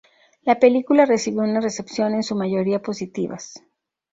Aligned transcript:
La 0.41 0.57
película 0.57 1.05
recibió 1.05 1.41
una 1.43 1.59
recepción 1.61 2.15
en 2.15 2.23
su 2.23 2.33
mayoría 2.35 2.81
positivas. 2.81 3.63